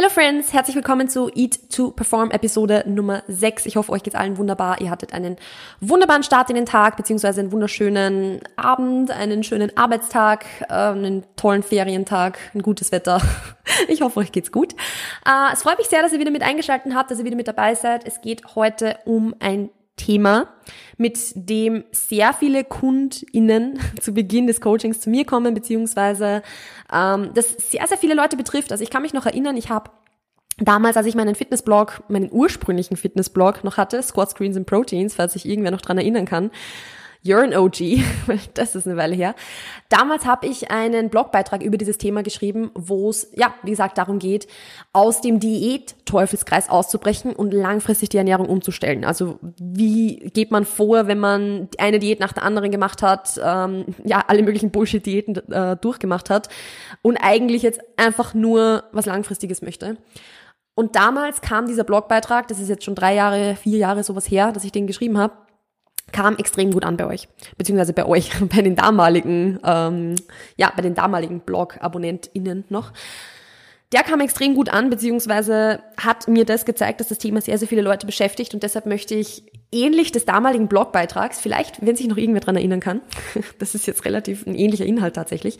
[0.00, 3.66] Hello Friends, herzlich willkommen zu Eat to Perform Episode Nummer 6.
[3.66, 4.80] Ich hoffe, euch geht's allen wunderbar.
[4.80, 5.36] Ihr hattet einen
[5.80, 11.62] wunderbaren Start in den Tag, beziehungsweise einen wunderschönen Abend, einen schönen Arbeitstag, äh, einen tollen
[11.62, 13.20] Ferientag, ein gutes Wetter.
[13.88, 14.72] Ich hoffe, euch geht's gut.
[15.24, 17.46] Äh, es freut mich sehr, dass ihr wieder mit eingeschaltet habt, dass ihr wieder mit
[17.46, 18.04] dabei seid.
[18.04, 19.68] Es geht heute um ein
[20.00, 20.48] Thema,
[20.96, 26.42] mit dem sehr viele KundInnen zu Beginn des Coachings zu mir kommen, beziehungsweise
[26.92, 28.72] ähm, das sehr, sehr viele Leute betrifft.
[28.72, 29.90] Also ich kann mich noch erinnern, ich habe
[30.58, 35.34] damals, als ich meinen Fitnessblog, meinen ursprünglichen Fitnessblog noch hatte, Squat Screens and Proteins, falls
[35.34, 36.50] sich irgendwer noch dran erinnern kann,
[37.22, 38.02] You're an OG,
[38.54, 39.34] das ist eine Weile her.
[39.90, 44.18] Damals habe ich einen Blogbeitrag über dieses Thema geschrieben, wo es, ja, wie gesagt, darum
[44.18, 44.48] geht,
[44.94, 49.04] aus dem Diät-Teufelskreis auszubrechen und langfristig die Ernährung umzustellen.
[49.04, 53.84] Also wie geht man vor, wenn man eine Diät nach der anderen gemacht hat, ähm,
[54.04, 56.48] ja, alle möglichen Bullshit-Diäten äh, durchgemacht hat
[57.02, 59.98] und eigentlich jetzt einfach nur was Langfristiges möchte.
[60.74, 64.52] Und damals kam dieser Blogbeitrag, das ist jetzt schon drei Jahre, vier Jahre sowas her,
[64.52, 65.34] dass ich den geschrieben habe,
[66.12, 70.16] kam extrem gut an bei euch, beziehungsweise bei euch, bei den damaligen, ähm,
[70.56, 72.92] ja, bei den damaligen Blog-AbonnentInnen noch.
[73.92, 77.66] Der kam extrem gut an, beziehungsweise hat mir das gezeigt, dass das Thema sehr, sehr
[77.66, 82.16] viele Leute beschäftigt und deshalb möchte ich ähnlich des damaligen Blogbeitrags, vielleicht, wenn sich noch
[82.16, 83.00] irgendwer dran erinnern kann,
[83.58, 85.58] das ist jetzt relativ ein ähnlicher Inhalt tatsächlich,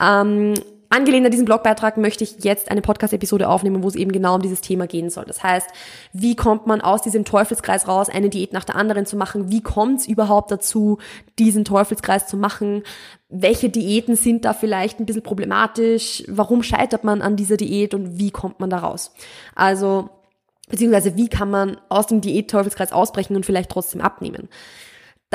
[0.00, 0.54] ähm,
[0.88, 4.42] Angelehnt an diesen Blogbeitrag möchte ich jetzt eine Podcast-Episode aufnehmen, wo es eben genau um
[4.42, 5.24] dieses Thema gehen soll.
[5.24, 5.68] Das heißt,
[6.12, 9.50] wie kommt man aus diesem Teufelskreis raus, eine Diät nach der anderen zu machen?
[9.50, 10.98] Wie kommt es überhaupt dazu,
[11.38, 12.84] diesen Teufelskreis zu machen?
[13.28, 16.22] Welche Diäten sind da vielleicht ein bisschen problematisch?
[16.28, 19.12] Warum scheitert man an dieser Diät und wie kommt man da raus?
[19.56, 20.10] Also,
[20.68, 24.48] beziehungsweise wie kann man aus dem Diät-Teufelskreis ausbrechen und vielleicht trotzdem abnehmen?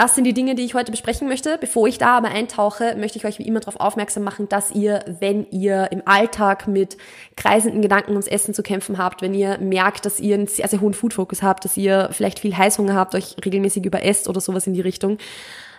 [0.02, 1.60] Das sind die Dinge, die ich heute besprechen möchte.
[1.60, 5.06] Bevor ich da aber eintauche, möchte ich euch wie immer darauf aufmerksam machen, dass ihr,
[5.20, 6.98] wenn ihr im Alltag mit
[7.36, 10.82] kreisenden Gedanken ums Essen zu kämpfen habt, wenn ihr merkt, dass ihr einen sehr, sehr
[10.82, 14.74] hohen Food-Fokus habt, dass ihr vielleicht viel Heißhunger habt, euch regelmäßig überesst oder sowas in
[14.74, 15.20] die Richtung,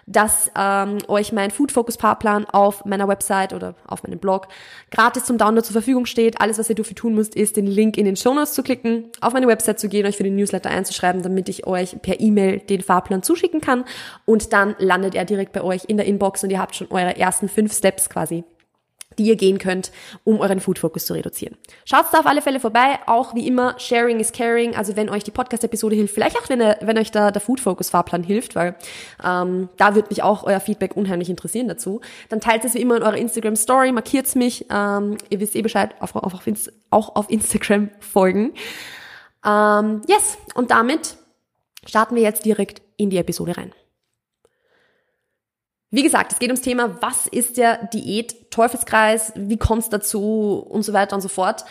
[0.07, 4.49] dass ähm, euch mein Food Focus Fahrplan auf meiner Website oder auf meinem Blog
[4.91, 6.41] gratis zum Download zur Verfügung steht.
[6.41, 9.11] Alles, was ihr dafür tun müsst, ist den Link in den Show Notes zu klicken,
[9.21, 12.59] auf meine Website zu gehen, euch für den Newsletter einzuschreiben, damit ich euch per E-Mail
[12.59, 13.85] den Fahrplan zuschicken kann
[14.25, 17.17] und dann landet er direkt bei euch in der Inbox und ihr habt schon eure
[17.17, 18.45] ersten fünf Steps quasi
[19.19, 19.93] die ihr gehen könnt,
[20.25, 21.57] um euren Food Focus zu reduzieren.
[21.85, 22.99] Schaut da auf alle Fälle vorbei.
[23.07, 24.75] Auch wie immer, Sharing is Caring.
[24.75, 27.91] Also wenn euch die Podcast-Episode hilft, vielleicht auch wenn, wenn euch da der Food Focus
[27.91, 28.75] Fahrplan hilft, weil
[29.25, 32.01] ähm, da wird mich auch euer Feedback unheimlich interessieren dazu.
[32.29, 34.67] Dann teilt es wie immer in eurer Instagram Story, markiert's mich.
[34.71, 36.43] Ähm, ihr wisst eh Bescheid, auf, auf, auf,
[36.91, 38.53] auch auf Instagram folgen.
[39.45, 41.17] Ähm, yes, und damit
[41.87, 43.73] starten wir jetzt direkt in die Episode rein.
[45.95, 50.83] Wie gesagt, es geht ums Thema, was ist der Diät-Teufelskreis, wie kommt es dazu und
[50.85, 51.67] so weiter und so fort.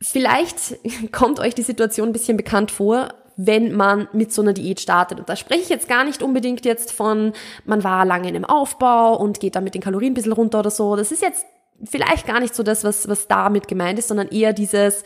[0.00, 0.78] Vielleicht
[1.12, 5.18] kommt euch die Situation ein bisschen bekannt vor, wenn man mit so einer Diät startet.
[5.18, 7.32] Und da spreche ich jetzt gar nicht unbedingt jetzt von,
[7.64, 10.60] man war lange in einem Aufbau und geht dann mit den Kalorien ein bisschen runter
[10.60, 10.94] oder so.
[10.94, 11.44] Das ist jetzt
[11.82, 15.02] vielleicht gar nicht so das, was, was damit gemeint ist, sondern eher dieses,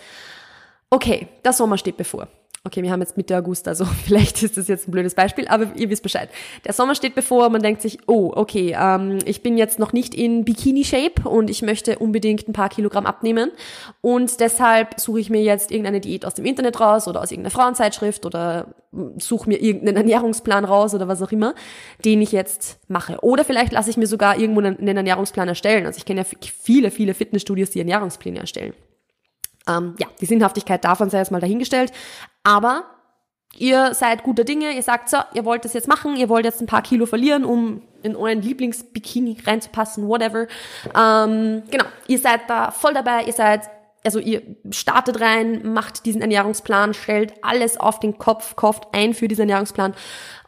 [0.91, 2.29] okay, der Sommer steht bevor.
[2.65, 5.73] Okay, wir haben jetzt Mitte August, also vielleicht ist das jetzt ein blödes Beispiel, aber
[5.75, 6.29] ihr wisst Bescheid.
[6.65, 10.15] Der Sommer steht bevor, man denkt sich, oh, okay, ähm, ich bin jetzt noch nicht
[10.15, 13.51] in Bikini-Shape und ich möchte unbedingt ein paar Kilogramm abnehmen
[14.01, 17.51] und deshalb suche ich mir jetzt irgendeine Diät aus dem Internet raus oder aus irgendeiner
[17.51, 18.69] Frauenzeitschrift oder
[19.19, 21.57] suche mir irgendeinen Ernährungsplan raus oder was auch immer,
[22.05, 23.19] den ich jetzt mache.
[23.23, 25.85] Oder vielleicht lasse ich mir sogar irgendwo einen Ernährungsplan erstellen.
[25.87, 26.27] Also ich kenne ja
[26.63, 28.75] viele, viele Fitnessstudios, die Ernährungspläne erstellen.
[29.69, 31.93] Ähm, ja, die Sinnhaftigkeit davon sei erstmal dahingestellt.
[32.43, 32.85] Aber
[33.57, 36.61] ihr seid guter Dinge, ihr sagt so, ihr wollt das jetzt machen, ihr wollt jetzt
[36.61, 40.47] ein paar Kilo verlieren, um in euren Lieblingsbikini reinzupassen, whatever.
[40.97, 43.69] Ähm, genau, ihr seid da voll dabei, ihr seid,
[44.05, 49.29] also ihr startet rein, macht diesen Ernährungsplan, stellt alles auf den Kopf, kauft ein für
[49.29, 49.95] diesen Ernährungsplan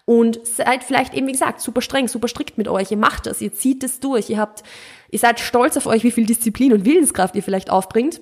[0.06, 2.91] und seid vielleicht eben, wie gesagt, super streng, super strikt mit euch.
[2.91, 4.64] Ihr macht das, ihr zieht es durch, ihr habt,
[5.10, 8.20] ihr seid stolz auf euch, wie viel Disziplin und Willenskraft ihr vielleicht aufbringt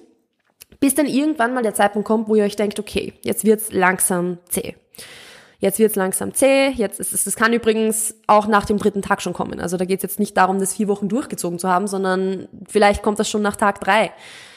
[0.82, 4.38] bis dann irgendwann mal der Zeitpunkt kommt, wo ihr euch denkt, okay, jetzt wird's langsam
[4.48, 4.74] zäh.
[5.60, 6.70] Jetzt wird's langsam zäh.
[6.70, 9.60] Jetzt ist es, das kann übrigens auch nach dem dritten Tag schon kommen.
[9.60, 13.20] Also da geht's jetzt nicht darum, das vier Wochen durchgezogen zu haben, sondern vielleicht kommt
[13.20, 14.10] das schon nach Tag drei.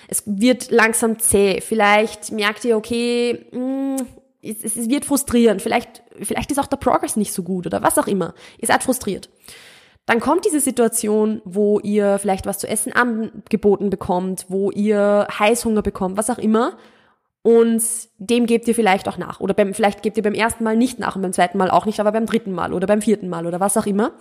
[0.08, 1.62] Es wird langsam zäh.
[1.62, 4.08] Vielleicht merkt ihr, okay, mh, hm,
[4.42, 5.62] es, es wird frustrierend.
[5.62, 8.34] Vielleicht, vielleicht ist auch der Progress nicht so gut oder was auch immer.
[8.58, 9.30] Ihr seid frustriert.
[10.06, 15.82] Dann kommt diese Situation, wo ihr vielleicht was zu essen angeboten bekommt, wo ihr Heißhunger
[15.82, 16.78] bekommt, was auch immer.
[17.42, 17.84] Und
[18.18, 19.40] dem gebt ihr vielleicht auch nach.
[19.40, 21.86] Oder beim, vielleicht gebt ihr beim ersten Mal nicht nach und beim zweiten Mal auch
[21.86, 24.14] nicht, aber beim dritten Mal oder beim vierten Mal oder was auch immer.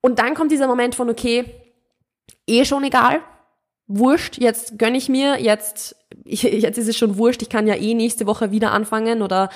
[0.00, 1.44] Und dann kommt dieser Moment von, okay,
[2.46, 3.20] eh schon egal,
[3.86, 7.94] wurscht, jetzt gönn ich mir, jetzt jetzt ist es schon wurscht, ich kann ja eh
[7.94, 9.50] nächste Woche wieder anfangen oder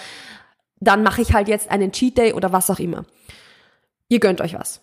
[0.80, 3.04] dann mache ich halt jetzt einen Cheat Day oder was auch immer.
[4.14, 4.80] Ihr gönnt euch was.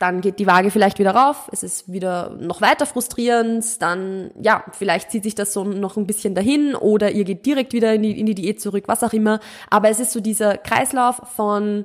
[0.00, 4.64] Dann geht die Waage vielleicht wieder rauf, es ist wieder noch weiter frustrierend, dann, ja,
[4.72, 8.02] vielleicht zieht sich das so noch ein bisschen dahin oder ihr geht direkt wieder in
[8.02, 9.38] die, in die Diät zurück, was auch immer.
[9.70, 11.84] Aber es ist so dieser Kreislauf von,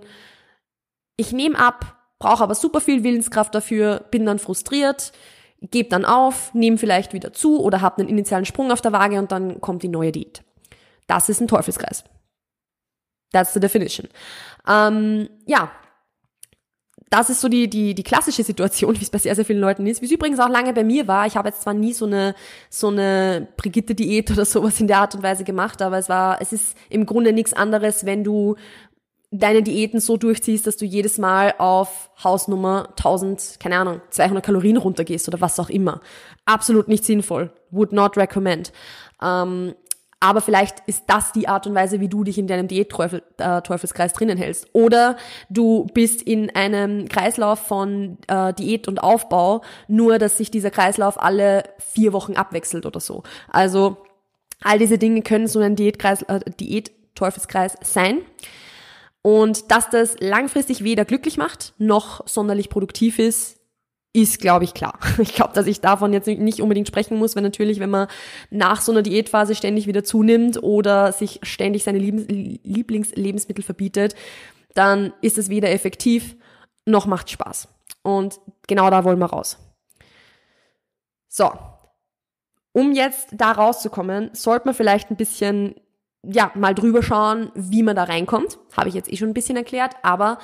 [1.17, 5.11] ich nehme ab, brauche aber super viel Willenskraft dafür, bin dann frustriert,
[5.61, 9.19] gebe dann auf, nehme vielleicht wieder zu oder habe einen initialen Sprung auf der Waage
[9.19, 10.43] und dann kommt die neue Diät.
[11.05, 12.03] Das ist ein Teufelskreis.
[13.33, 14.09] That's the definition.
[14.67, 15.69] Ähm, ja,
[17.17, 19.87] das ist so die, die, die klassische Situation, wie es bei sehr, sehr vielen Leuten
[19.87, 20.01] ist.
[20.01, 21.25] Wie es übrigens auch lange bei mir war.
[21.25, 22.35] Ich habe jetzt zwar nie so eine,
[22.69, 26.51] so eine Brigitte-Diät oder sowas in der Art und Weise gemacht, aber es war, es
[26.51, 28.55] ist im Grunde nichts anderes, wenn du
[29.31, 34.77] deine Diäten so durchziehst, dass du jedes Mal auf Hausnummer 1000, keine Ahnung, 200 Kalorien
[34.77, 36.01] runtergehst oder was auch immer.
[36.45, 37.51] Absolut nicht sinnvoll.
[37.71, 38.71] Would not recommend.
[39.21, 39.73] Ähm,
[40.25, 44.15] aber vielleicht ist das die Art und Weise, wie du dich in deinem Diät-Teufelskreis äh,
[44.15, 44.67] drinnen hältst.
[44.73, 45.17] Oder
[45.51, 51.21] du bist in einem Kreislauf von äh, Diät und Aufbau, nur dass sich dieser Kreislauf
[51.21, 53.21] alle vier Wochen abwechselt oder so.
[53.51, 53.97] Also
[54.63, 58.21] all diese Dinge können so ein Diätkreis, äh, Diät-Teufelskreis sein.
[59.21, 63.59] Und dass das langfristig weder glücklich macht, noch sonderlich produktiv ist,
[64.15, 64.97] ist, glaube ich, klar.
[65.19, 68.07] Ich glaube, dass ich davon jetzt nicht unbedingt sprechen muss, weil natürlich, wenn man
[68.49, 74.15] nach so einer Diätphase ständig wieder zunimmt oder sich ständig seine Lieblingslebensmittel verbietet,
[74.73, 76.35] dann ist es weder effektiv
[76.85, 77.67] noch macht Spaß.
[78.03, 79.57] Und genau da wollen wir raus.
[81.27, 81.51] So.
[82.71, 85.75] Um jetzt da rauszukommen, sollte man vielleicht ein bisschen
[86.23, 88.59] ja, mal drüber schauen, wie man da reinkommt.
[88.75, 90.39] Habe ich jetzt eh schon ein bisschen erklärt, aber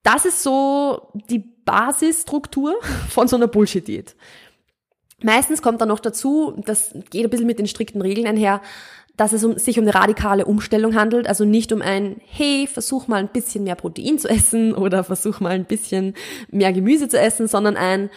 [0.04, 2.76] Das ist so die Basisstruktur
[3.10, 4.16] von so einer Bullshit-Diät.
[5.22, 8.62] Meistens kommt dann noch dazu, das geht ein bisschen mit den strikten Regeln einher,
[9.18, 13.08] dass es um, sich um eine radikale Umstellung handelt, also nicht um ein, hey, versuch
[13.08, 16.14] mal ein bisschen mehr Protein zu essen oder versuch mal ein bisschen
[16.50, 18.10] mehr Gemüse zu essen, sondern ein,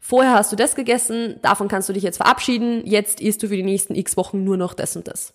[0.00, 3.56] vorher hast du das gegessen, davon kannst du dich jetzt verabschieden, jetzt isst du für
[3.56, 5.34] die nächsten x Wochen nur noch das und das.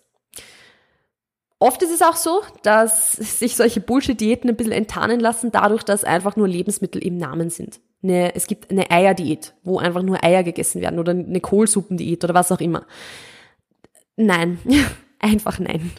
[1.58, 6.04] Oft ist es auch so, dass sich solche Bullshit-Diäten ein bisschen enttarnen lassen, dadurch, dass
[6.04, 10.42] einfach nur Lebensmittel im Namen sind eine, es gibt eine Eierdiät, wo einfach nur Eier
[10.42, 12.86] gegessen werden oder eine Kohlsuppendiät oder was auch immer.
[14.16, 14.58] Nein,
[15.18, 15.92] einfach nein.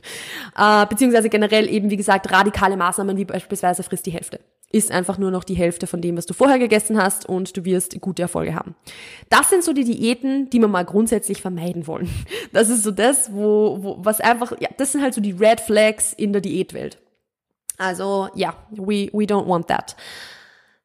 [0.58, 4.40] Äh, beziehungsweise generell eben, wie gesagt, radikale Maßnahmen wie beispielsweise frisst die Hälfte.
[4.70, 7.64] Ist einfach nur noch die Hälfte von dem, was du vorher gegessen hast und du
[7.64, 8.76] wirst gute Erfolge haben.
[9.30, 12.10] Das sind so die Diäten, die wir mal grundsätzlich vermeiden wollen.
[12.54, 15.62] Das ist so das, wo, wo was einfach, ja, das sind halt so die Red
[15.62, 16.98] Flags in der Diätwelt.
[17.78, 19.96] Also ja, we, we don't want that.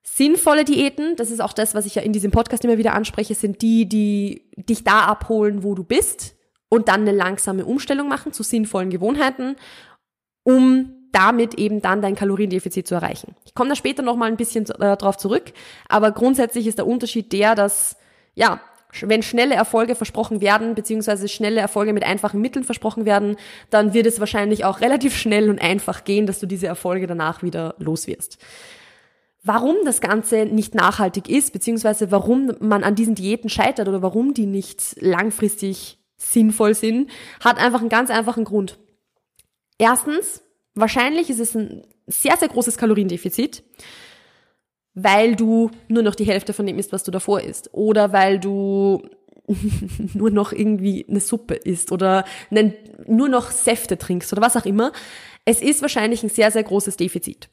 [0.03, 3.35] Sinnvolle Diäten, das ist auch das, was ich ja in diesem Podcast immer wieder anspreche,
[3.35, 6.35] sind die, die dich da abholen, wo du bist
[6.69, 9.57] und dann eine langsame Umstellung machen zu sinnvollen Gewohnheiten,
[10.43, 13.35] um damit eben dann dein Kaloriendefizit zu erreichen.
[13.45, 15.53] Ich komme da später nochmal ein bisschen äh, drauf zurück,
[15.89, 17.97] aber grundsätzlich ist der Unterschied der, dass,
[18.35, 18.61] ja,
[19.01, 23.37] wenn schnelle Erfolge versprochen werden, beziehungsweise schnelle Erfolge mit einfachen Mitteln versprochen werden,
[23.71, 27.43] dann wird es wahrscheinlich auch relativ schnell und einfach gehen, dass du diese Erfolge danach
[27.43, 28.39] wieder los wirst.
[29.43, 34.35] warum das Ganze nicht nachhaltig ist, beziehungsweise warum man an diesen Diäten scheitert oder warum
[34.35, 38.79] die nicht langfristig sinnvoll sind, hat einfach einen ganz einfachen Grund.
[39.79, 40.43] Erstens,
[40.75, 43.63] wahrscheinlich ist es ein sehr, sehr großes Kaloriendefizit,
[44.95, 47.71] weil du nur noch die Hälfte von dem isst, was du davor isst.
[47.73, 49.03] Oder weil du
[50.15, 52.25] nur noch irgendwie eine Suppe isst oder
[53.07, 54.93] nur noch Säfte trinkst oder was auch immer.
[55.45, 57.49] Es ist wahrscheinlich ein sehr, sehr großes Defizit.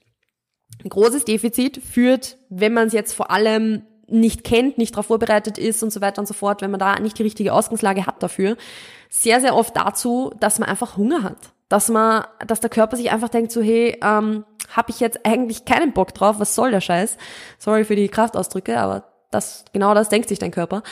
[0.84, 5.58] Ein großes Defizit führt, wenn man es jetzt vor allem nicht kennt, nicht darauf vorbereitet
[5.58, 8.22] ist und so weiter und so fort, wenn man da nicht die richtige Ausgangslage hat
[8.24, 8.58] dafür,
[9.10, 11.54] sehr, sehr oft dazu, dass man einfach Hunger hat.
[11.70, 15.66] Dass man, dass der Körper sich einfach denkt so, hey, ähm, habe ich jetzt eigentlich
[15.66, 17.18] keinen Bock drauf, was soll der Scheiß?
[17.58, 20.84] Sorry für die Kraftausdrücke, aber das, genau das denkt sich dein Körper.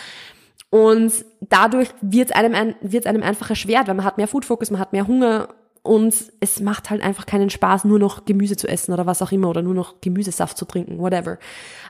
[0.69, 4.71] Und dadurch wird es einem, wird's einem einfach erschwert, weil man hat mehr Food Focus,
[4.71, 5.49] man hat mehr Hunger
[5.81, 9.31] und es macht halt einfach keinen Spaß, nur noch Gemüse zu essen oder was auch
[9.31, 11.37] immer oder nur noch Gemüsesaft zu trinken, whatever.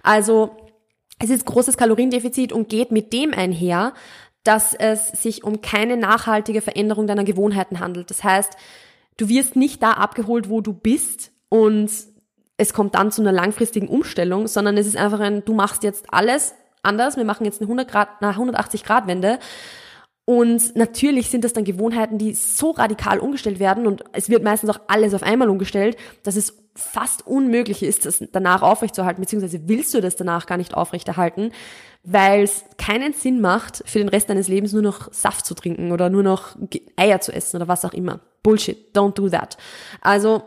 [0.04, 0.56] Also
[1.20, 3.94] es ist großes Kaloriendefizit und geht mit dem einher,
[4.48, 8.10] dass es sich um keine nachhaltige Veränderung deiner Gewohnheiten handelt.
[8.10, 8.54] Das heißt,
[9.18, 11.92] du wirst nicht da abgeholt, wo du bist und
[12.56, 16.06] es kommt dann zu einer langfristigen Umstellung, sondern es ist einfach ein, du machst jetzt
[16.14, 19.40] alles anders, wir machen jetzt eine 100 Grad, eine 180 Grad Wende
[20.30, 24.70] und natürlich sind das dann Gewohnheiten, die so radikal umgestellt werden und es wird meistens
[24.70, 29.94] auch alles auf einmal umgestellt, dass es fast unmöglich ist, das danach aufrechtzuerhalten, beziehungsweise willst
[29.94, 31.52] du das danach gar nicht aufrechterhalten,
[32.04, 35.92] weil es keinen Sinn macht, für den Rest deines Lebens nur noch Saft zu trinken
[35.92, 36.56] oder nur noch
[36.96, 38.20] Eier zu essen oder was auch immer.
[38.44, 39.58] Bullshit, don't do that.
[40.02, 40.44] Also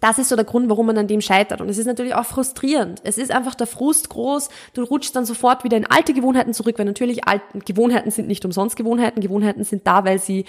[0.00, 1.60] das ist so der Grund, warum man an dem scheitert.
[1.60, 3.00] Und es ist natürlich auch frustrierend.
[3.04, 4.48] Es ist einfach der Frust groß.
[4.74, 8.44] Du rutschst dann sofort wieder in alte Gewohnheiten zurück, weil natürlich alte Gewohnheiten sind nicht
[8.44, 9.20] umsonst Gewohnheiten.
[9.20, 10.44] Gewohnheiten sind da, weil sie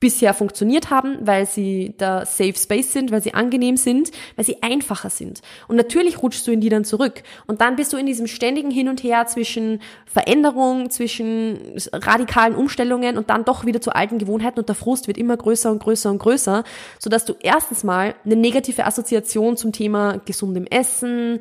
[0.00, 4.62] bisher funktioniert haben, weil sie der Safe Space sind, weil sie angenehm sind, weil sie
[4.62, 5.40] einfacher sind.
[5.66, 7.24] Und natürlich rutschst du in die dann zurück.
[7.48, 11.58] Und dann bist du in diesem ständigen Hin und Her zwischen Veränderung, zwischen
[11.92, 15.70] radikalen Umstellungen und dann doch wieder zu alten Gewohnheiten und der Frust wird immer größer
[15.70, 16.62] und größer und größer,
[17.00, 21.40] sodass du erstens mal eine negative Assoziation zum Thema gesundem Essen,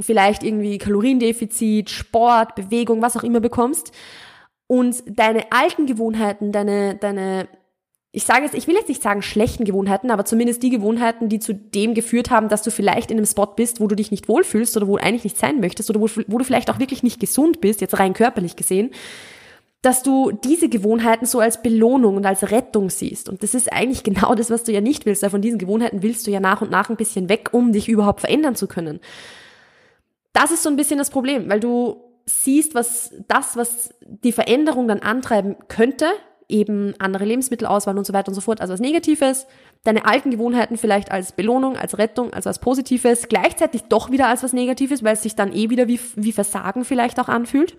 [0.00, 3.92] vielleicht irgendwie Kaloriendefizit, Sport, Bewegung, was auch immer bekommst
[4.66, 7.46] und deine alten Gewohnheiten, deine, deine
[8.14, 11.40] ich sage jetzt, ich will jetzt nicht sagen schlechten Gewohnheiten, aber zumindest die Gewohnheiten, die
[11.40, 14.28] zu dem geführt haben, dass du vielleicht in einem Spot bist, wo du dich nicht
[14.28, 17.02] wohlfühlst oder wo du eigentlich nicht sein möchtest oder wo, wo du vielleicht auch wirklich
[17.02, 18.90] nicht gesund bist, jetzt rein körperlich gesehen,
[19.80, 23.30] dass du diese Gewohnheiten so als Belohnung und als Rettung siehst.
[23.30, 26.02] Und das ist eigentlich genau das, was du ja nicht willst, weil von diesen Gewohnheiten
[26.02, 29.00] willst du ja nach und nach ein bisschen weg, um dich überhaupt verändern zu können.
[30.34, 34.86] Das ist so ein bisschen das Problem, weil du siehst, was das, was die Veränderung
[34.86, 36.06] dann antreiben könnte,
[36.52, 39.46] eben andere Lebensmittelauswahl und so weiter und so fort, also als Negatives,
[39.82, 44.52] deine alten Gewohnheiten vielleicht als Belohnung, als Rettung, als Positives, gleichzeitig doch wieder als was
[44.52, 47.76] Negatives, weil es sich dann eh wieder wie, wie Versagen vielleicht auch anfühlt.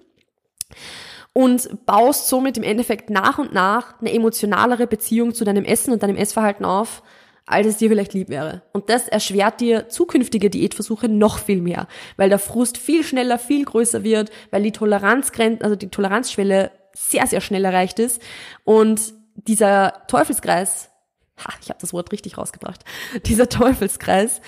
[1.31, 6.03] Und baust somit im Endeffekt nach und nach eine emotionalere Beziehung zu deinem Essen und
[6.03, 7.01] deinem Essverhalten auf,
[7.45, 8.61] als es dir vielleicht lieb wäre.
[8.71, 11.87] Und das erschwert dir zukünftige Diätversuche noch viel mehr,
[12.17, 17.27] weil der Frust viel schneller, viel größer wird, weil die Toleranzgrenze, also die Toleranzschwelle sehr,
[17.27, 18.21] sehr schnell erreicht ist.
[18.63, 20.89] Und dieser Teufelskreis,
[21.37, 22.83] ha, ich habe das Wort richtig rausgebracht,
[23.25, 24.41] dieser Teufelskreis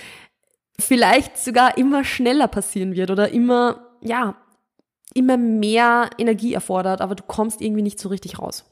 [0.78, 4.36] vielleicht sogar immer schneller passieren wird oder immer, ja,
[5.14, 8.64] immer mehr Energie erfordert, aber du kommst irgendwie nicht so richtig raus.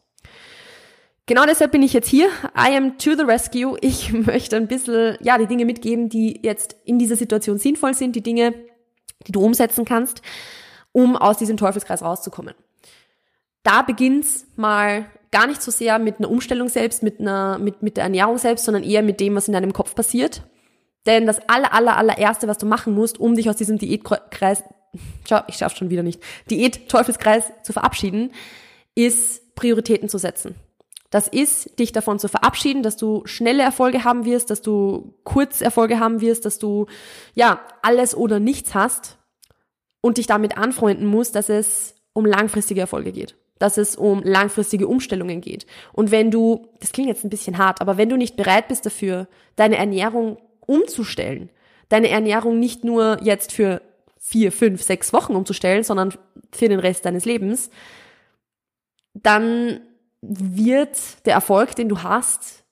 [1.26, 2.26] Genau deshalb bin ich jetzt hier.
[2.54, 3.78] I am to the rescue.
[3.81, 8.14] Ich möchte ein bisschen, ja, die Dinge mitgeben, die jetzt in dieser Situation sinnvoll sind,
[8.14, 8.52] die Dinge,
[9.26, 10.21] die du umsetzen kannst,
[10.93, 12.54] um aus diesem Teufelskreis rauszukommen
[13.64, 17.97] da beginnt's mal gar nicht so sehr mit einer Umstellung selbst, mit einer, mit, mit
[17.97, 20.42] der Ernährung selbst, sondern eher mit dem, was in deinem Kopf passiert.
[21.06, 24.62] Denn das aller, aller, allererste, was du machen musst, um dich aus diesem Diätkreis,
[25.28, 28.30] schau, ich schaff's schon wieder nicht, Diät-Teufelskreis zu verabschieden,
[28.94, 30.54] ist Prioritäten zu setzen.
[31.11, 36.00] Das ist, dich davon zu verabschieden, dass du schnelle Erfolge haben wirst, dass du Kurzerfolge
[36.00, 36.87] haben wirst, dass du,
[37.35, 39.18] ja, alles oder nichts hast
[40.00, 44.88] und dich damit anfreunden musst, dass es um langfristige Erfolge geht dass es um langfristige
[44.88, 45.66] Umstellungen geht.
[45.92, 48.84] Und wenn du, das klingt jetzt ein bisschen hart, aber wenn du nicht bereit bist
[48.84, 51.50] dafür, deine Ernährung umzustellen,
[51.88, 53.82] deine Ernährung nicht nur jetzt für
[54.18, 56.14] vier, fünf, sechs Wochen umzustellen, sondern
[56.52, 57.70] für den Rest deines Lebens,
[59.12, 59.80] dann
[60.23, 62.64] wird der Erfolg, den du hast,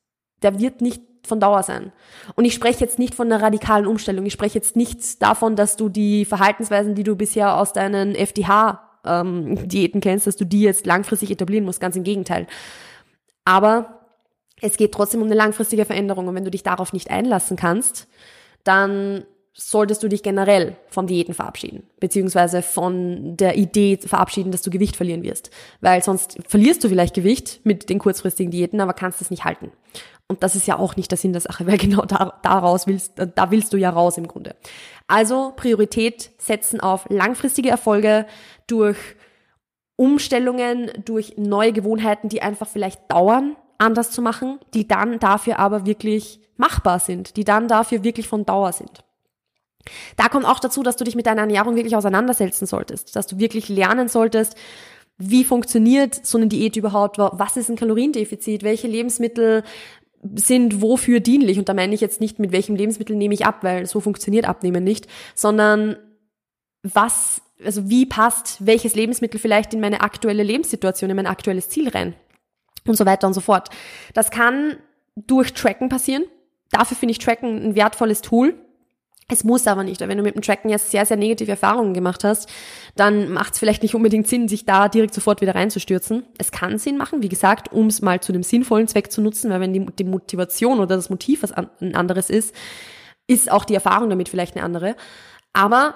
[0.42, 1.92] der wird nicht von Dauer sein.
[2.34, 4.26] Und ich spreche jetzt nicht von einer radikalen Umstellung.
[4.26, 8.91] Ich spreche jetzt nicht davon, dass du die Verhaltensweisen, die du bisher aus deinen FDH
[9.04, 11.80] ähm, Diäten kennst, dass du die jetzt langfristig etablieren musst.
[11.80, 12.46] Ganz im Gegenteil.
[13.44, 14.00] Aber
[14.60, 16.28] es geht trotzdem um eine langfristige Veränderung.
[16.28, 18.08] Und wenn du dich darauf nicht einlassen kannst,
[18.64, 24.70] dann solltest du dich generell vom Diäten verabschieden, beziehungsweise von der Idee verabschieden, dass du
[24.70, 25.50] Gewicht verlieren wirst.
[25.80, 29.70] Weil sonst verlierst du vielleicht Gewicht mit den kurzfristigen Diäten, aber kannst es nicht halten.
[30.26, 33.12] Und das ist ja auch nicht der Sinn der Sache, weil genau da, daraus willst,
[33.16, 34.56] da willst du ja raus im Grunde.
[35.12, 38.24] Also Priorität setzen auf langfristige Erfolge
[38.66, 38.96] durch
[39.96, 45.84] Umstellungen, durch neue Gewohnheiten, die einfach vielleicht dauern, anders zu machen, die dann dafür aber
[45.84, 49.04] wirklich machbar sind, die dann dafür wirklich von Dauer sind.
[50.16, 53.36] Da kommt auch dazu, dass du dich mit deiner Ernährung wirklich auseinandersetzen solltest, dass du
[53.36, 54.56] wirklich lernen solltest,
[55.18, 59.62] wie funktioniert so eine Diät überhaupt, was ist ein Kaloriendefizit, welche Lebensmittel
[60.34, 61.58] sind wofür dienlich.
[61.58, 64.46] Und da meine ich jetzt nicht, mit welchem Lebensmittel nehme ich ab, weil so funktioniert
[64.46, 65.96] Abnehmen nicht, sondern
[66.82, 71.88] was, also wie passt welches Lebensmittel vielleicht in meine aktuelle Lebenssituation, in mein aktuelles Ziel
[71.88, 72.14] rein
[72.86, 73.70] und so weiter und so fort.
[74.14, 74.76] Das kann
[75.16, 76.24] durch Tracken passieren.
[76.70, 78.54] Dafür finde ich Tracken ein wertvolles Tool.
[79.28, 80.00] Es muss aber nicht.
[80.00, 82.48] Wenn du mit dem Tracken jetzt sehr, sehr negative Erfahrungen gemacht hast,
[82.96, 86.24] dann macht es vielleicht nicht unbedingt Sinn, sich da direkt sofort wieder reinzustürzen.
[86.38, 89.50] Es kann Sinn machen, wie gesagt, um es mal zu einem sinnvollen Zweck zu nutzen,
[89.50, 92.54] weil wenn die, die Motivation oder das Motiv was an, ein anderes ist,
[93.26, 94.96] ist auch die Erfahrung damit vielleicht eine andere.
[95.52, 95.94] Aber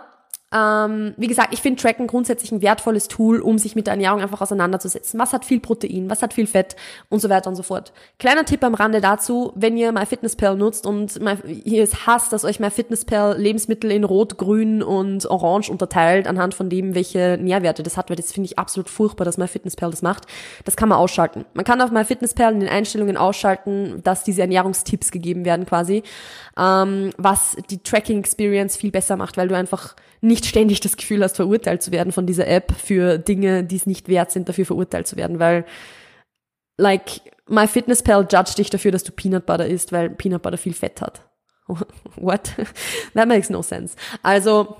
[0.54, 4.20] ähm, wie gesagt, ich finde Tracken grundsätzlich ein wertvolles Tool, um sich mit der Ernährung
[4.20, 5.18] einfach auseinanderzusetzen.
[5.18, 6.76] Was hat viel Protein, was hat viel Fett
[7.08, 7.92] und so weiter und so fort.
[8.20, 11.18] Kleiner Tipp am Rande dazu, wenn ihr MyFitnessPal nutzt und
[11.64, 16.70] ihr es hasst, dass euch MyFitnessPal Lebensmittel in Rot, Grün und Orange unterteilt, anhand von
[16.70, 20.26] dem, welche Nährwerte das hat, weil das finde ich absolut furchtbar, dass MyFitnessPal das macht.
[20.64, 21.44] Das kann man ausschalten.
[21.54, 26.04] Man kann auf MyFitnessPal in den Einstellungen ausschalten, dass diese Ernährungstipps gegeben werden quasi,
[26.56, 31.22] ähm, was die Tracking Experience viel besser macht, weil du einfach nicht ständig das Gefühl
[31.22, 34.66] hast, verurteilt zu werden von dieser App für Dinge, die es nicht wert sind, dafür
[34.66, 35.64] verurteilt zu werden, weil
[36.76, 41.00] like MyFitnessPal judge dich dafür, dass du Peanut Butter isst, weil Peanut Butter viel Fett
[41.00, 41.22] hat.
[42.16, 42.52] What?
[43.14, 43.96] That makes no sense.
[44.22, 44.76] Also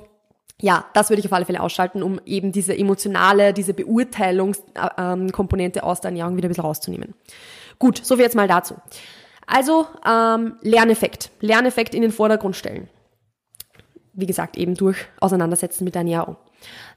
[0.60, 6.00] ja, das würde ich auf alle Fälle ausschalten, um eben diese emotionale, diese Beurteilungskomponente aus
[6.00, 7.14] der Ernährung wieder ein bisschen rauszunehmen.
[7.78, 8.74] Gut, so viel jetzt mal dazu.
[9.46, 11.30] Also ähm, Lerneffekt.
[11.40, 12.88] Lerneffekt in den Vordergrund stellen
[14.16, 16.36] wie gesagt, eben durch Auseinandersetzen mit Ernährung.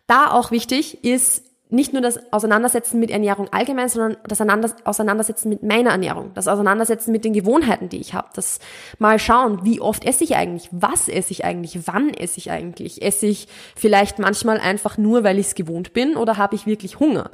[0.08, 4.41] Da auch wichtig ist nicht nur das Auseinandersetzen mit Ernährung allgemein, sondern das
[4.86, 8.60] Auseinandersetzen mit meiner Ernährung, das Auseinandersetzen mit den Gewohnheiten, die ich habe, das
[8.97, 13.03] mal schauen, wie oft esse ich eigentlich, was esse ich eigentlich, wann esse ich eigentlich,
[13.03, 16.99] esse ich vielleicht manchmal einfach nur, weil ich es gewohnt bin oder habe ich wirklich
[16.99, 17.29] Hunger.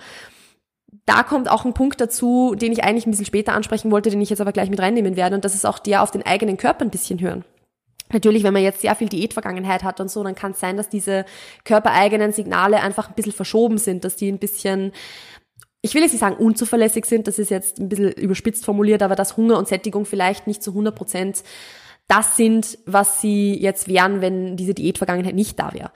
[1.05, 4.21] Da kommt auch ein Punkt dazu, den ich eigentlich ein bisschen später ansprechen wollte, den
[4.21, 6.57] ich jetzt aber gleich mit reinnehmen werde, und das ist auch der auf den eigenen
[6.57, 7.45] Körper ein bisschen hören.
[8.11, 10.89] Natürlich, wenn man jetzt sehr viel Diätvergangenheit hat und so, dann kann es sein, dass
[10.89, 11.25] diese
[11.63, 14.91] körpereigenen Signale einfach ein bisschen verschoben sind, dass die ein bisschen,
[15.81, 19.15] ich will jetzt nicht sagen unzuverlässig sind, das ist jetzt ein bisschen überspitzt formuliert, aber
[19.15, 21.43] dass Hunger und Sättigung vielleicht nicht zu 100 Prozent
[22.07, 25.91] das sind, was sie jetzt wären, wenn diese Diätvergangenheit nicht da wäre.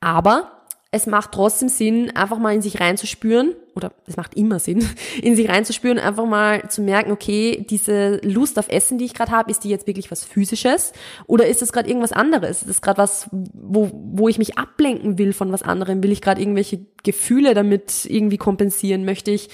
[0.00, 0.61] Aber
[0.94, 4.86] es macht trotzdem Sinn, einfach mal in sich reinzuspüren, oder es macht immer Sinn,
[5.22, 9.32] in sich reinzuspüren, einfach mal zu merken, okay, diese Lust auf Essen, die ich gerade
[9.32, 10.92] habe, ist die jetzt wirklich was Physisches
[11.26, 12.60] oder ist das gerade irgendwas anderes?
[12.60, 16.02] Ist das gerade was, wo, wo ich mich ablenken will von was anderem?
[16.02, 19.06] Will ich gerade irgendwelche Gefühle damit irgendwie kompensieren?
[19.06, 19.48] Möchte ich,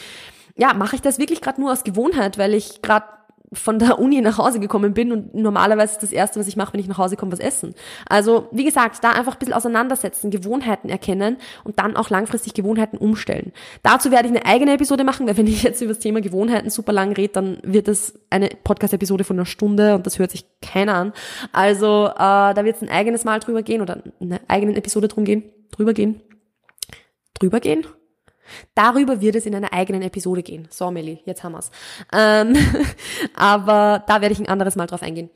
[0.57, 3.07] ja, mache ich das wirklich gerade nur aus Gewohnheit, weil ich gerade
[3.53, 6.75] von der Uni nach Hause gekommen bin und normalerweise ist das Erste, was ich mache,
[6.75, 7.75] wenn ich nach Hause komme, was essen.
[8.09, 12.99] Also, wie gesagt, da einfach ein bisschen auseinandersetzen, Gewohnheiten erkennen und dann auch langfristig Gewohnheiten
[12.99, 13.53] umstellen.
[13.83, 16.71] Dazu werde ich eine eigene Episode machen, weil wenn ich jetzt über das Thema Gewohnheiten
[16.71, 20.45] super lang rede, dann wird es eine Podcast-Episode von einer Stunde und das hört sich
[20.61, 21.13] keiner an.
[21.53, 25.25] Also, äh, da wird es ein eigenes Mal drüber gehen oder eine eigene Episode drum
[25.25, 26.21] gehen, drüber gehen,
[27.35, 27.87] drüber gehen,
[28.75, 30.69] Darüber wird es in einer eigenen Episode gehen.
[30.71, 31.71] So, Melli, jetzt haben wir's.
[32.13, 32.55] Ähm,
[33.35, 35.31] aber da werde ich ein anderes Mal drauf eingehen.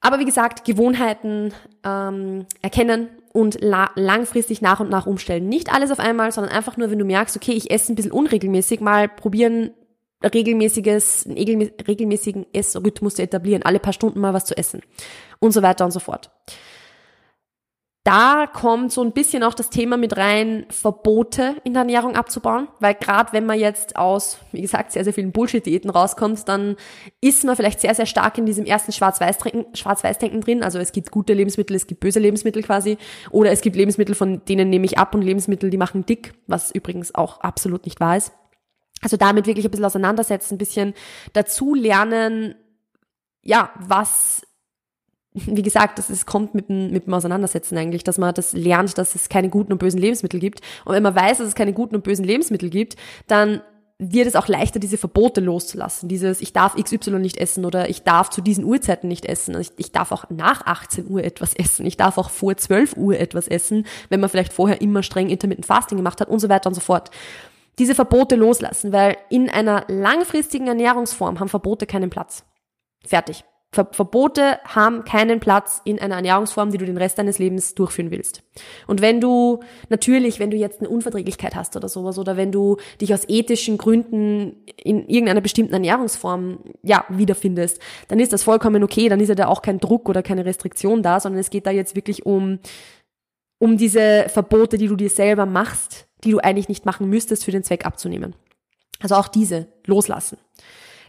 [0.00, 1.52] Aber wie gesagt, Gewohnheiten
[1.84, 5.48] ähm, erkennen und la langfristig nach und nach umstellen.
[5.48, 8.12] Nicht alles auf einmal, sondern einfach nur, wenn du merkst, okay, ich esse ein bisschen
[8.12, 9.70] unregelmäßig, mal probieren,
[10.22, 14.80] regelmäßiges, regelmäßigen Essrhythmus zu etablieren, alle paar Stunden mal was zu essen
[15.40, 16.30] und so weiter und so fort
[18.06, 22.68] da kommt so ein bisschen auch das Thema mit rein, Verbote in der Ernährung abzubauen,
[22.78, 26.76] weil gerade wenn man jetzt aus, wie gesagt, sehr, sehr vielen Bullshit-Diäten rauskommt, dann
[27.20, 30.62] ist man vielleicht sehr, sehr stark in diesem ersten Schwarz-Weiß-Denken Schwarz drin.
[30.62, 32.96] Also es gibt gute Lebensmittel, es gibt böse Lebensmittel quasi.
[33.32, 36.70] Oder es gibt Lebensmittel, von denen nehme ich ab und Lebensmittel, die machen dick, was
[36.70, 38.30] übrigens auch absolut nicht wahr ist.
[39.02, 40.94] Also damit wirklich ein bisschen auseinandersetzen, ein bisschen
[41.32, 42.54] dazu lernen,
[43.42, 44.46] ja, was
[45.46, 48.96] wie gesagt, das ist, kommt mit dem, mit dem Auseinandersetzen eigentlich, dass man das lernt,
[48.96, 50.60] dass es keine guten und bösen Lebensmittel gibt.
[50.84, 52.96] Und wenn man weiß, dass es keine guten und bösen Lebensmittel gibt,
[53.26, 53.60] dann
[53.98, 56.08] wird es auch leichter, diese Verbote loszulassen.
[56.08, 59.58] Dieses, ich darf XY nicht essen oder ich darf zu diesen Uhrzeiten nicht essen.
[59.58, 61.86] Ich, ich, darf auch nach 18 Uhr etwas essen.
[61.86, 65.66] Ich darf auch vor 12 Uhr etwas essen, wenn man vielleicht vorher immer streng Intermittent
[65.66, 67.10] Fasting gemacht hat und so weiter und so fort.
[67.78, 72.44] Diese Verbote loslassen, weil in einer langfristigen Ernährungsform haben Verbote keinen Platz.
[73.04, 73.44] Fertig.
[73.72, 78.10] Ver Verbote haben keinen Platz in einer Ernährungsform, die du den Rest deines Lebens durchführen
[78.10, 78.42] willst.
[78.86, 82.76] Und wenn du, natürlich, wenn du jetzt eine Unverträglichkeit hast oder sowas, oder wenn du
[83.00, 89.08] dich aus ethischen Gründen in irgendeiner bestimmten Ernährungsform, ja, wiederfindest, dann ist das vollkommen okay,
[89.08, 91.70] dann ist ja da auch kein Druck oder keine Restriktion da, sondern es geht da
[91.70, 92.60] jetzt wirklich um,
[93.58, 97.52] um diese Verbote, die du dir selber machst, die du eigentlich nicht machen müsstest, für
[97.52, 98.34] den Zweck abzunehmen.
[99.00, 100.38] Also auch diese loslassen.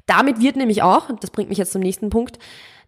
[0.08, 2.39] Damit wird nämlich auch, und das bringt mich jetzt zum nächsten Punkt,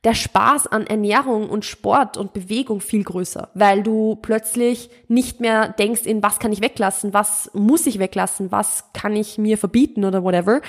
[0.04, 5.70] der Spaß an Ernährung und Sport und Bewegung viel größer, weil du plötzlich nicht mehr
[5.70, 10.06] denkst in, was kann ich weglassen, was muss ich weglassen, was kann ich mir verbieten
[10.06, 10.62] oder whatever.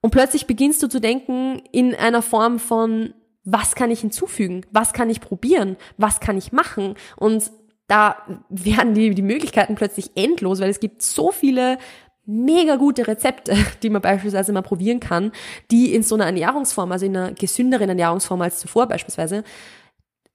[0.00, 3.12] Und plötzlich beginnst du zu denken in einer Form von,
[3.44, 6.94] was kann ich hinzufügen, was kann ich probieren, was kann ich machen.
[7.16, 7.50] Und
[7.86, 8.16] da
[8.48, 11.76] werden die, die Möglichkeiten plötzlich endlos, weil es gibt so viele
[12.26, 15.32] mega gute Rezepte, die man beispielsweise mal probieren kann,
[15.70, 19.44] die in so einer Ernährungsform, also in einer gesünderen Ernährungsform als zuvor beispielsweise,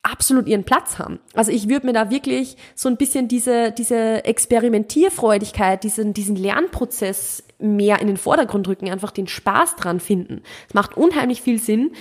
[0.01, 1.19] absolut ihren Platz haben.
[1.33, 7.43] Also ich würde mir da wirklich so ein bisschen diese, diese Experimentierfreudigkeit, diesen, diesen Lernprozess
[7.59, 10.41] mehr in den Vordergrund rücken, einfach den Spaß dran finden.
[10.67, 11.91] Es macht unheimlich viel Sinn,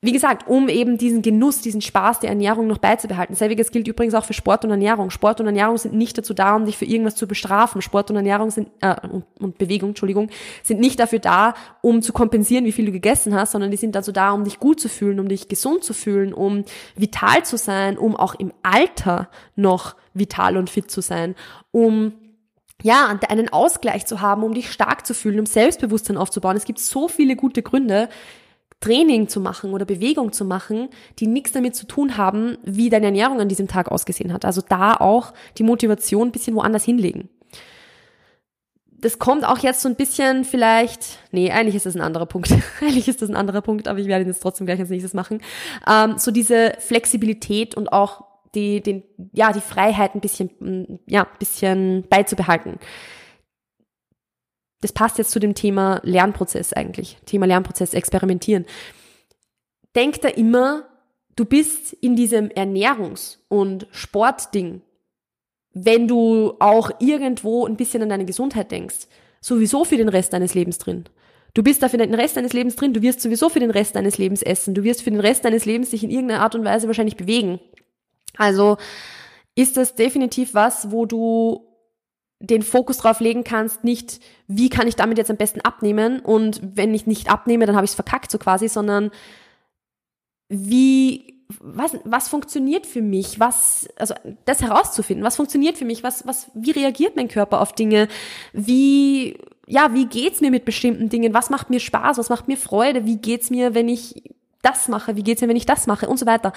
[0.00, 3.34] wie gesagt, um eben diesen Genuss, diesen Spaß der Ernährung noch beizubehalten.
[3.34, 5.10] Selbiges gilt übrigens auch für Sport und Ernährung.
[5.10, 7.82] Sport und Ernährung sind nicht dazu da, um dich für irgendwas zu bestrafen.
[7.82, 10.30] Sport und Ernährung sind äh, und, und Bewegung, Entschuldigung,
[10.62, 13.96] sind nicht dafür da, um zu kompensieren, wie viel du gegessen hast, sondern die sind
[13.96, 17.56] dazu da, um dich gut zu fühlen, um dich gesund zu fühlen, um vital zu
[17.56, 21.34] sein, um auch im Alter noch vital und fit zu sein,
[21.72, 22.12] um
[22.84, 26.56] ja, einen Ausgleich zu haben, um dich stark zu fühlen, um Selbstbewusstsein aufzubauen.
[26.56, 28.08] Es gibt so viele gute Gründe,
[28.80, 30.88] Training zu machen oder Bewegung zu machen,
[31.18, 34.44] die nichts damit zu tun haben, wie deine Ernährung an diesem Tag ausgesehen hat.
[34.44, 37.28] Also da auch die Motivation ein bisschen woanders hinlegen.
[39.00, 42.52] Das kommt auch jetzt so ein bisschen vielleicht, nee, eigentlich ist das ein anderer Punkt.
[42.80, 45.14] eigentlich ist das ein anderer Punkt, aber ich werde ihn jetzt trotzdem gleich als nächstes
[45.14, 45.40] machen.
[45.88, 52.06] Ähm, so diese Flexibilität und auch die, den, ja, die Freiheit ein bisschen, ja, bisschen
[52.08, 52.78] beizubehalten
[54.80, 58.64] das passt jetzt zu dem Thema Lernprozess eigentlich, Thema Lernprozess, experimentieren.
[59.94, 60.84] Denk da immer,
[61.36, 64.82] du bist in diesem Ernährungs- und Sportding,
[65.72, 69.08] wenn du auch irgendwo ein bisschen an deine Gesundheit denkst,
[69.40, 71.04] sowieso für den Rest deines Lebens drin.
[71.54, 73.96] Du bist da für den Rest deines Lebens drin, du wirst sowieso für den Rest
[73.96, 76.64] deines Lebens essen, du wirst für den Rest deines Lebens dich in irgendeiner Art und
[76.64, 77.58] Weise wahrscheinlich bewegen.
[78.36, 78.76] Also
[79.54, 81.67] ist das definitiv was, wo du
[82.40, 86.20] den Fokus drauf legen kannst, nicht, wie kann ich damit jetzt am besten abnehmen?
[86.20, 89.10] Und wenn ich nicht abnehme, dann habe ich es verkackt so quasi, sondern
[90.48, 96.26] wie, was, was funktioniert für mich, was, also das herauszufinden, was funktioniert für mich, was,
[96.26, 98.08] was, wie reagiert mein Körper auf Dinge,
[98.52, 102.56] wie, ja, wie geht's mir mit bestimmten Dingen, was macht mir Spaß, was macht mir
[102.56, 106.08] Freude, wie geht's mir, wenn ich das mache, wie geht's mir, wenn ich das mache?
[106.08, 106.52] Und so weiter.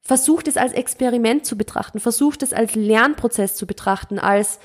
[0.00, 4.58] Versucht es als Experiment zu betrachten, versucht es als Lernprozess zu betrachten, als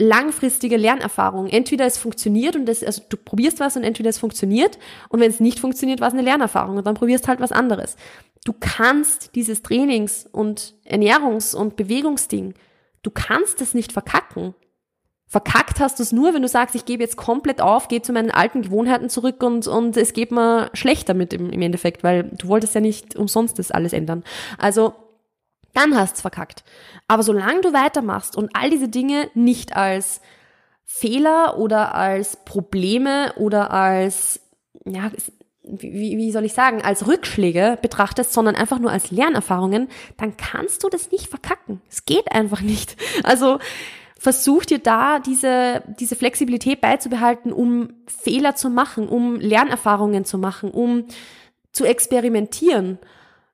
[0.00, 1.46] langfristige Lernerfahrung.
[1.46, 4.78] Entweder es funktioniert und das, also du probierst was und entweder es funktioniert
[5.10, 7.96] und wenn es nicht funktioniert, war es eine Lernerfahrung und dann probierst halt was anderes.
[8.44, 12.54] Du kannst dieses Trainings- und Ernährungs- und Bewegungsding,
[13.02, 14.54] du kannst es nicht verkacken.
[15.26, 18.12] Verkackt hast du es nur, wenn du sagst, ich gebe jetzt komplett auf, gehe zu
[18.12, 22.24] meinen alten Gewohnheiten zurück und, und es geht mir schlechter mit im, im Endeffekt, weil
[22.24, 24.24] du wolltest ja nicht umsonst das alles ändern.
[24.58, 24.94] Also
[25.74, 26.64] dann hast's verkackt.
[27.08, 30.20] Aber solange du weitermachst und all diese Dinge nicht als
[30.84, 34.40] Fehler oder als Probleme oder als,
[34.84, 35.10] ja,
[35.62, 40.82] wie, wie soll ich sagen, als Rückschläge betrachtest, sondern einfach nur als Lernerfahrungen, dann kannst
[40.82, 41.80] du das nicht verkacken.
[41.88, 42.96] Es geht einfach nicht.
[43.22, 43.58] Also
[44.18, 50.70] versuch dir da diese, diese Flexibilität beizubehalten, um Fehler zu machen, um Lernerfahrungen zu machen,
[50.70, 51.06] um
[51.72, 52.98] zu experimentieren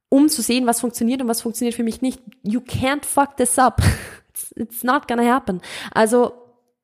[0.08, 2.20] um zu sehen, was funktioniert und was funktioniert für mich nicht.
[2.42, 3.82] You can't fuck this up.
[4.54, 5.60] It's, not gonna happen.
[5.92, 6.32] Also,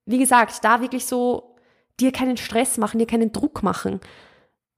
[0.07, 1.57] wie gesagt, da wirklich so
[2.01, 4.01] dir keinen Stress machen, dir keinen Druck machen.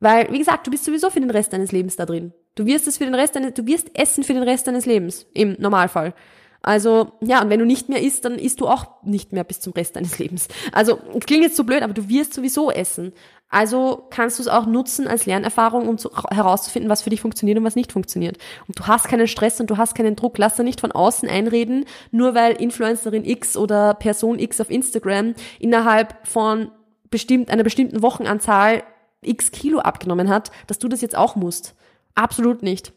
[0.00, 2.32] Weil, wie gesagt, du bist sowieso für den Rest deines Lebens da drin.
[2.56, 5.26] Du wirst es für den Rest deines, du wirst essen für den Rest deines Lebens.
[5.32, 6.14] Im Normalfall.
[6.62, 9.60] Also, ja, und wenn du nicht mehr isst, dann isst du auch nicht mehr bis
[9.60, 10.48] zum Rest deines Lebens.
[10.72, 13.12] Also, klingt jetzt so blöd, aber du wirst sowieso essen.
[13.54, 17.56] Also kannst du es auch nutzen als Lernerfahrung, um zu, herauszufinden, was für dich funktioniert
[17.56, 18.36] und was nicht funktioniert.
[18.66, 20.38] Und du hast keinen Stress und du hast keinen Druck.
[20.38, 25.36] Lass dir nicht von außen einreden, nur weil Influencerin X oder Person X auf Instagram
[25.60, 26.72] innerhalb von
[27.10, 28.82] bestimmt, einer bestimmten Wochenanzahl
[29.22, 31.76] x Kilo abgenommen hat, dass du das jetzt auch musst.
[32.16, 32.92] Absolut nicht.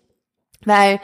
[0.65, 1.00] Weil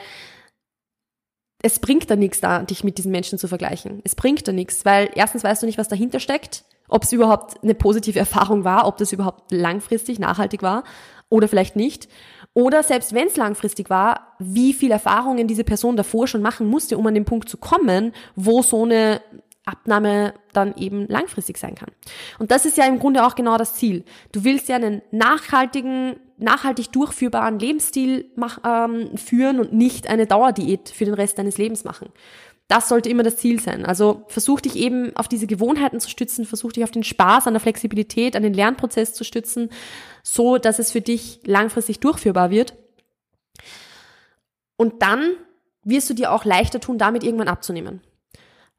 [1.62, 4.02] es bringt da nichts da, dich mit diesen Menschen zu vergleichen.
[4.02, 6.64] Es bringt da nichts, weil erstens weißt du nicht, was dahinter steckt,
[6.94, 10.84] ob es überhaupt eine positive Erfahrung war, ob das überhaupt langfristig nachhaltig war
[11.28, 12.08] oder vielleicht nicht.
[12.52, 16.96] Oder selbst wenn es langfristig war, wie viel Erfahrungen diese Person davor schon machen musste,
[16.96, 19.20] um an den Punkt zu kommen, wo so eine
[19.64, 21.90] Abnahme dann eben langfristig sein kann.
[22.38, 24.04] Und das ist ja im Grunde auch genau das Ziel.
[24.30, 30.90] Du willst ja einen nachhaltigen, nachhaltig durchführbaren Lebensstil mach, ähm, führen und nicht eine Dauerdiät
[30.90, 32.10] für den Rest deines Lebens machen.
[32.74, 33.86] Das sollte immer das Ziel sein.
[33.86, 37.54] Also versuch dich eben auf diese Gewohnheiten zu stützen, versuch dich auf den Spaß, an
[37.54, 39.70] der Flexibilität, an den Lernprozess zu stützen,
[40.24, 42.74] so dass es für dich langfristig durchführbar wird.
[44.76, 45.34] Und dann
[45.84, 48.00] wirst du dir auch leichter tun, damit irgendwann abzunehmen.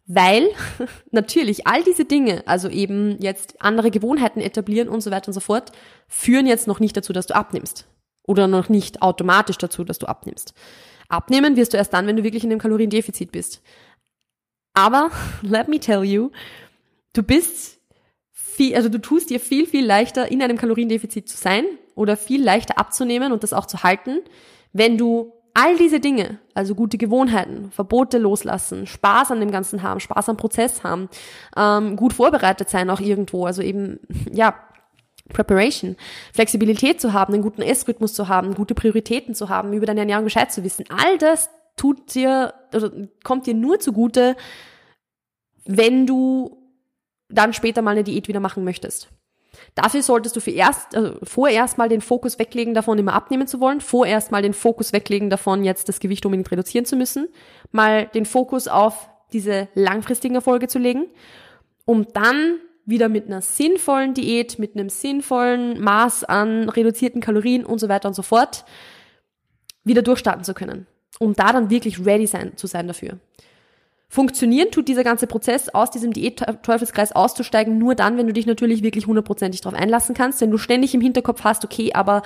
[0.05, 0.49] Weil
[1.11, 5.39] natürlich all diese Dinge, also eben jetzt andere Gewohnheiten etablieren und so weiter und so
[5.39, 5.71] fort,
[6.09, 7.87] führen jetzt noch nicht dazu, dass du abnimmst.
[8.23, 10.53] Oder noch nicht automatisch dazu, dass du abnimmst.
[11.07, 13.61] Abnehmen wirst du erst dann, wenn du wirklich in einem Kaloriendefizit bist.
[14.75, 15.09] Aber,
[15.41, 16.29] let me tell you,
[17.13, 17.79] du bist
[18.31, 22.43] viel, also du tust dir viel, viel leichter, in einem Kaloriendefizit zu sein oder viel
[22.43, 24.19] leichter abzunehmen und das auch zu halten,
[24.71, 30.01] wenn du all diese Dinge, also gute Gewohnheiten, Verbote loslassen, Spaß an dem Ganzen haben,
[30.01, 31.09] Spaß am Prozess haben,
[31.55, 33.99] ähm, gut vorbereitet sein auch irgendwo, also eben,
[34.31, 34.55] ja,
[35.29, 35.95] Preparation,
[36.33, 40.25] Flexibilität zu haben, einen guten Essrhythmus zu haben, gute Prioritäten zu haben, über deine Ernährung
[40.25, 42.91] Bescheid zu wissen, all das tut dir, oder
[43.23, 44.35] kommt dir nur zugute,
[45.65, 46.57] wenn du
[47.29, 49.09] dann später mal eine Diät wieder machen möchtest.
[49.73, 53.59] Dafür solltest du für erst, also vorerst mal den Fokus weglegen davon, immer abnehmen zu
[53.59, 57.29] wollen, vorerst mal den Fokus weglegen davon, jetzt das Gewicht unbedingt reduzieren zu müssen,
[57.71, 61.07] mal den Fokus auf diese langfristigen Erfolge zu legen,
[61.85, 67.79] um dann wieder mit einer sinnvollen Diät, mit einem sinnvollen Maß an reduzierten Kalorien und
[67.79, 68.65] so weiter und so fort
[69.83, 70.87] wieder durchstarten zu können,
[71.19, 73.19] um da dann wirklich ready sein, zu sein dafür.
[74.07, 78.83] Funktionieren tut dieser ganze Prozess, aus diesem Diät-Teufelskreis auszusteigen, nur dann, wenn du dich natürlich
[78.83, 82.21] wirklich hundertprozentig darauf einlassen kannst, wenn du ständig im Hinterkopf hast, okay, aber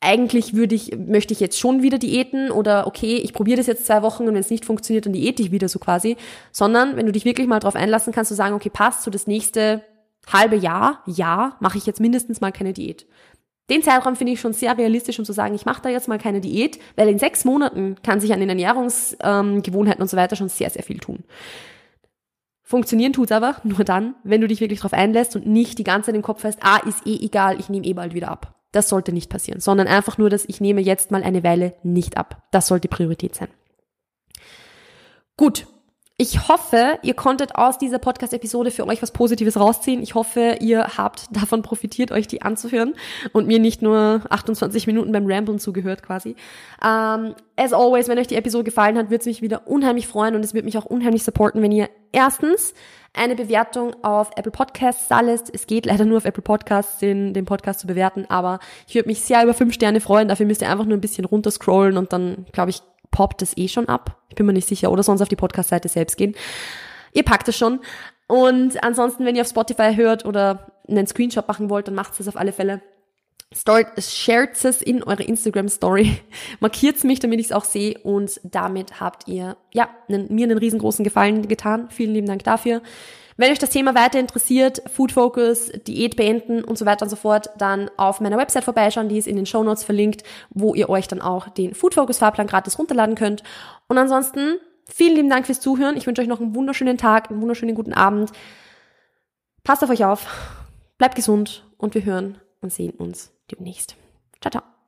[0.00, 3.84] eigentlich würde ich, möchte ich jetzt schon wieder diäten oder okay, ich probiere das jetzt
[3.84, 6.16] zwei Wochen und wenn es nicht funktioniert, dann diäte ich wieder so quasi,
[6.52, 9.26] sondern wenn du dich wirklich mal darauf einlassen kannst, zu sagen, okay, passt, so das
[9.26, 9.82] nächste
[10.32, 13.06] halbe Jahr, ja, mache ich jetzt mindestens mal keine Diät.
[13.70, 16.18] Den Zeitraum finde ich schon sehr realistisch, um zu sagen, ich mache da jetzt mal
[16.18, 20.36] keine Diät, weil in sechs Monaten kann sich an den Ernährungsgewohnheiten ähm, und so weiter
[20.36, 21.24] schon sehr, sehr viel tun.
[22.62, 26.06] Funktionieren tut's aber nur dann, wenn du dich wirklich darauf einlässt und nicht die ganze
[26.06, 28.54] Zeit im Kopf hast, ah, ist eh egal, ich nehme eh bald wieder ab.
[28.72, 32.16] Das sollte nicht passieren, sondern einfach nur, dass ich nehme jetzt mal eine Weile nicht
[32.16, 32.44] ab.
[32.52, 33.48] Das sollte Priorität sein.
[35.36, 35.66] Gut,
[36.20, 40.02] ich hoffe, ihr konntet aus dieser Podcast-Episode für euch was Positives rausziehen.
[40.02, 42.92] Ich hoffe, ihr habt davon profitiert, euch die anzuhören
[43.32, 46.36] und mir nicht nur 28 Minuten beim Ramblen zugehört quasi.
[46.82, 50.06] Um, ähm, as always, wenn euch die Episode gefallen hat, würde es mich wieder unheimlich
[50.08, 52.74] freuen und es würde mich auch unheimlich supporten, wenn ihr erstens
[53.14, 55.22] eine Bewertung auf Apple Podcasts da.
[55.22, 59.08] Es geht leider nur auf Apple Podcasts, den, den Podcast zu bewerten, aber ich würde
[59.08, 60.28] mich sehr über fünf Sterne freuen.
[60.28, 63.68] Dafür müsst ihr einfach nur ein bisschen runterscrollen und dann, glaube ich, poppt es eh
[63.68, 64.22] schon ab.
[64.28, 64.90] Ich bin mir nicht sicher.
[64.90, 66.34] Oder sonst auf die Podcast-Seite selbst gehen.
[67.12, 67.80] Ihr packt es schon.
[68.26, 72.28] Und ansonsten, wenn ihr auf Spotify hört oder einen Screenshot machen wollt, dann macht es
[72.28, 72.80] auf alle Fälle.
[73.98, 76.20] Shared es in eure Instagram Story.
[76.60, 77.98] Markiert mich, damit ich es auch sehe.
[77.98, 81.88] Und damit habt ihr, ja, einen, mir einen riesengroßen Gefallen getan.
[81.90, 82.82] Vielen lieben Dank dafür.
[83.36, 87.16] Wenn euch das Thema weiter interessiert, Food Focus, Diät beenden und so weiter und so
[87.16, 90.88] fort, dann auf meiner Website vorbeischauen, die ist in den Show Notes verlinkt, wo ihr
[90.88, 93.42] euch dann auch den Food Focus Fahrplan gratis runterladen könnt.
[93.88, 95.96] Und ansonsten vielen lieben Dank fürs Zuhören.
[95.96, 98.30] Ich wünsche euch noch einen wunderschönen Tag, einen wunderschönen guten Abend.
[99.62, 100.26] Passt auf euch auf,
[100.98, 103.96] bleibt gesund und wir hören und sehen uns demnächst.
[104.40, 104.79] Ciao, ciao.